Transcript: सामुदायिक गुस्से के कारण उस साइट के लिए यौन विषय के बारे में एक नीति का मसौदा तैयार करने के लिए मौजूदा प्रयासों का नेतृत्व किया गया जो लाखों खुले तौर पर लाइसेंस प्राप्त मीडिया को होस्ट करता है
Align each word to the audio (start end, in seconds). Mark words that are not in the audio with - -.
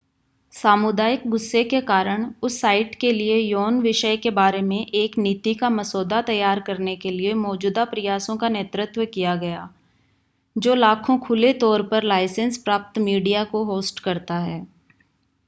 सामुदायिक 0.53 1.27
गुस्से 1.29 1.63
के 1.63 1.79
कारण 1.81 2.25
उस 2.43 2.59
साइट 2.61 2.95
के 2.95 3.11
लिए 3.11 3.35
यौन 3.37 3.79
विषय 3.81 4.15
के 4.17 4.29
बारे 4.31 4.61
में 4.61 4.85
एक 4.85 5.17
नीति 5.17 5.53
का 5.53 5.69
मसौदा 5.69 6.21
तैयार 6.21 6.59
करने 6.59 6.95
के 6.95 7.09
लिए 7.09 7.33
मौजूदा 7.33 7.83
प्रयासों 7.85 8.37
का 8.37 8.49
नेतृत्व 8.49 9.05
किया 9.05 9.35
गया 9.35 9.69
जो 10.55 10.75
लाखों 10.75 11.17
खुले 11.19 11.53
तौर 11.59 11.83
पर 11.83 12.03
लाइसेंस 12.03 12.57
प्राप्त 12.57 12.99
मीडिया 12.99 13.43
को 13.43 13.63
होस्ट 13.65 13.99
करता 13.99 14.39
है 14.39 14.59